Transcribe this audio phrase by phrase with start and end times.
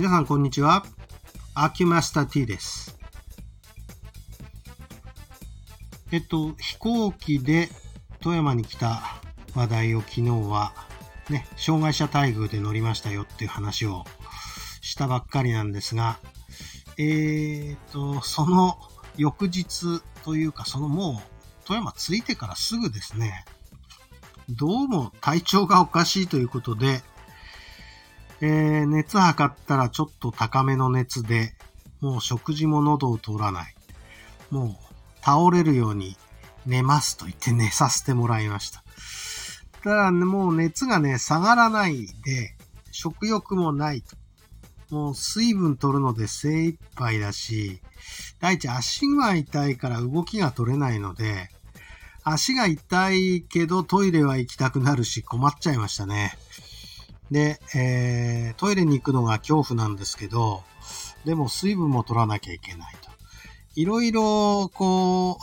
[0.00, 0.86] 皆さんこんにちは。
[1.54, 2.98] アキュマスター T です。
[6.10, 7.68] えっと、飛行機で
[8.22, 9.02] 富山に来た
[9.54, 10.72] 話題を昨日は
[11.28, 14.04] ね、障害者待遇で乗りましたよっていう話を
[14.80, 16.18] したばっかりなんですが、
[16.96, 18.78] えー、っと、その
[19.18, 23.44] 翌日というか、そのもう富山着いてからすぐですね、
[24.48, 27.02] どうも体調がおかしいということで、
[28.42, 31.52] えー、熱測ったらちょっと高めの熱で、
[32.00, 33.74] もう食事も喉を通らない。
[34.50, 36.16] もう倒れるように
[36.66, 38.82] 寝ますと言って寝させてもらいました。
[39.82, 42.54] ただ、ね、もう熱がね、下がらないで、
[42.90, 44.16] 食欲もないと。
[44.90, 47.80] もう水分取るので精一杯だし、
[48.40, 51.50] 第一足が痛いから動きが取れないので、
[52.24, 56.32] 足が痛いけどトイレは行きたくなるし困っちゃいましたね。
[57.30, 60.62] で、えー、トイレに行くのが恐怖なんですけど、
[61.24, 63.10] でも水分も取らなきゃいけないと。
[63.76, 65.36] いろいろ、こう、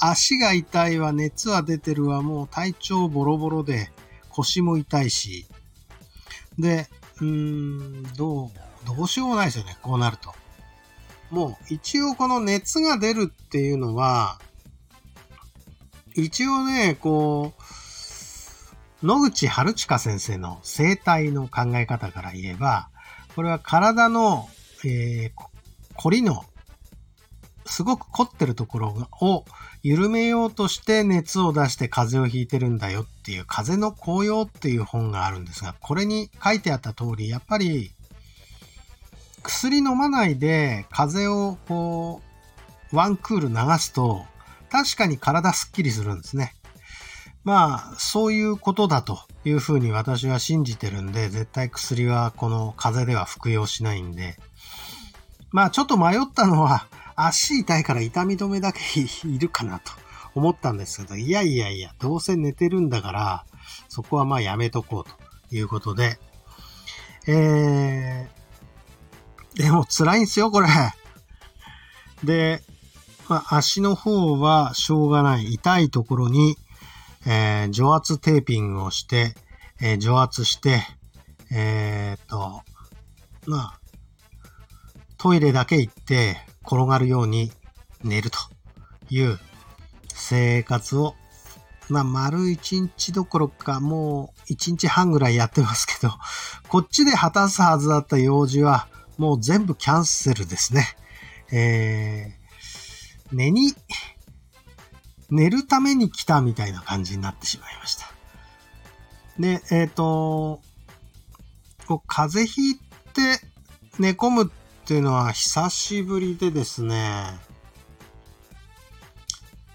[0.00, 3.92] 足が痛いわ、熱は出てるわ、もう体調ボロボロで、
[4.30, 5.46] 腰も痛いし。
[6.58, 6.88] で、
[7.20, 8.50] うーん、どう、
[8.84, 10.34] どうしようもないですよね、こうなると。
[11.30, 14.40] もう、一応この熱が出るっていうのは、
[16.14, 17.61] 一応ね、こう、
[19.02, 22.88] 野口春近先生の生態の考え方から言えば、
[23.34, 24.48] これは体の、
[24.84, 25.42] えー、
[25.96, 26.44] 凝りの、
[27.66, 29.44] すごく凝ってるところを
[29.82, 37.92] 緩めようとして熱を出して風邪をひいてるんだよっていう風の紅葉っていう本があるんですが、これに書いてあった通り、やっぱり
[39.42, 42.22] 薬飲まないで風邪をこ
[42.92, 44.24] う、ワンクール流すと、
[44.70, 46.54] 確かに体すっきりするんですね。
[47.44, 54.38] まあ、そういうことだというふうに私は信じてるんで、絶対薬はこの風邪では服用しないんで、
[55.50, 56.86] まあちょっと迷ったのは、
[57.16, 58.80] 足痛いから痛み止めだけ
[59.28, 59.92] いるかなと
[60.34, 63.44] 思ったんですけど、いやいやいや、どうせ寝てるんだから、
[63.88, 66.18] そこはまあやめとこうということで、
[67.26, 70.68] えー、でも辛いんですよ、これ。
[72.24, 72.62] で、
[73.28, 75.54] まあ、足の方はしょうがない。
[75.54, 76.56] 痛いところに、
[77.26, 79.34] えー、除圧テーピングをして、
[79.80, 80.82] えー、除圧して、
[81.52, 82.62] えー、っと、
[83.46, 83.80] まあ、
[85.18, 87.52] トイレだけ行って転がるように
[88.02, 88.38] 寝ると
[89.10, 89.38] いう
[90.14, 91.14] 生活を、
[91.88, 96.12] まあ、丸一日どころかもう一日半ぐらいやってますけど、
[96.68, 98.88] こっちで果たすはずだった用事は
[99.18, 100.86] もう全部キャンセルですね。
[101.52, 103.74] えー、寝に
[105.32, 108.12] 寝るために来たみたいな感じになってしまいました。
[109.38, 110.60] で、えっ、ー、と、
[111.86, 113.40] こう風邪ひいて
[113.98, 114.48] 寝込むっ
[114.86, 117.24] ていうのは久しぶりでですね、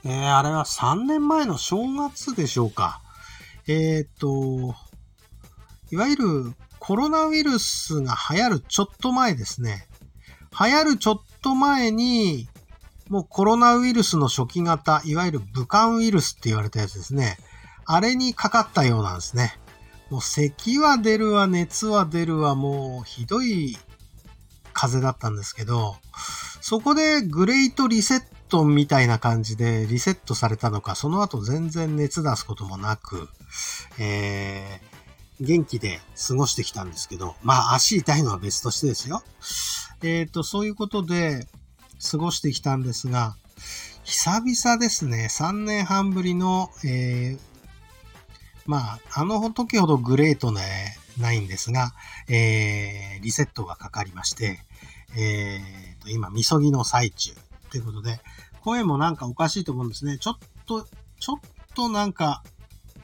[0.05, 3.01] えー、あれは3年前の正月でしょうか。
[3.67, 4.75] えっ、ー、と、
[5.91, 9.87] いわゆるコロナウイルスが流行るちょっと前ですね。
[10.51, 12.47] 流行るちょっと前に、
[13.09, 17.37] もうコロナウイルスの初期型、いわゆる武漢ウイルスって言われたやつですね。
[17.85, 19.57] あれにかかったようなんですね。
[20.09, 23.77] もう咳は出るわ、熱は出るわ、もうひどい
[24.73, 25.97] 風邪だったんですけど、
[26.61, 33.29] そこでグレートリセットみたいな感じでリセットされたのか、その後全然熱出すこともなく、
[33.99, 39.23] えー、元気で過ごしてきたんですけど、まあ足痛いのは別としてですよ。
[40.03, 41.47] えっ、ー、と、そういうことで、
[42.03, 43.35] 過ごしてきたんですが、
[44.03, 47.39] 久々ですね、3年半ぶりの、えー、
[48.65, 51.91] まあ、あの時ほどグレートね、ないんですが、
[52.29, 54.59] えー、リセットがかかりまして、
[55.17, 57.31] えー、と、今、みそぎの最中
[57.71, 58.19] ということで、
[58.61, 60.17] 声もなんかおかしいと思うんですね。
[60.19, 60.87] ちょっと、
[61.19, 61.39] ちょっ
[61.75, 62.43] となんか、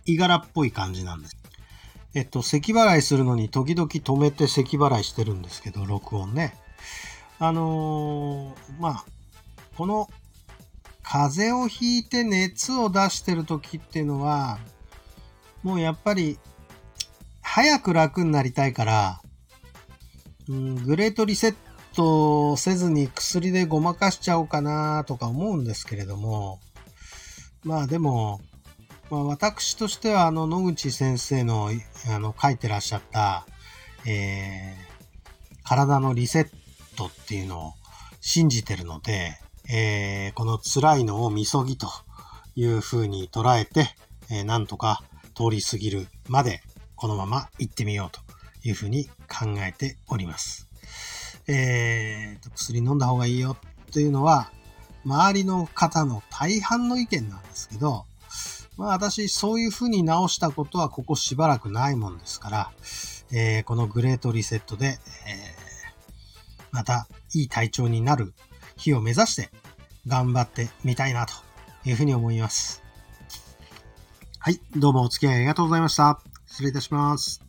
[0.05, 1.37] いがらっぽい感じなんです。
[2.13, 6.55] えっと、咳払いするのに時々止めて咳払いしてるんですけど、録音ね。
[7.39, 9.05] あのー、まあ、
[9.75, 10.07] この
[11.01, 14.59] 風邪をひいて熱を出してる時っていうのは、
[15.61, 16.39] もうやっぱり、
[17.41, 19.21] 早く楽になりたいから、
[20.49, 21.55] うん、グレートリセッ
[21.93, 26.59] トせずに薬でごまかしちゃおうかなとか思うんですけれども、
[27.63, 28.41] まあでも、
[29.09, 31.69] まあ、私としてはあの野口先生の
[32.09, 33.45] あの書いてらっしゃった、
[34.05, 36.62] えー、体のリセット
[36.95, 37.73] トっていうのを
[38.21, 41.87] 信じてるので、えー、この辛いのをみそぎと
[42.55, 43.95] いう風に捉えて、
[44.29, 45.03] えー、なんとか
[45.35, 46.61] 通り過ぎるまで
[46.95, 48.21] このまま行ってみようと
[48.67, 50.69] いうふうに考えております。
[51.47, 53.57] えー、薬飲んだ方がいいよ
[53.89, 54.51] っていうのは、
[55.05, 58.05] 周りの方の大半の意見なんですけど、
[58.77, 62.71] まあ私、そういう風に直したことはここしばらくないもんですから、
[63.31, 65.62] えー、このグレートリセットで、えー、
[66.73, 68.33] またいい体調になる
[68.75, 69.49] 日を目指して
[70.07, 71.33] 頑張ってみたいなと
[71.85, 72.83] いうふうに思います。
[74.39, 76.19] はい、どうもお付き合いありがとうございました。
[76.47, 77.42] 失礼いたします。